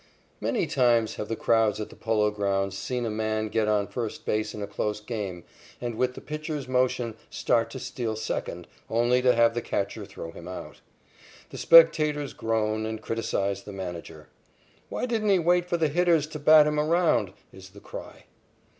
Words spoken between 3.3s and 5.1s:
get on first base in a close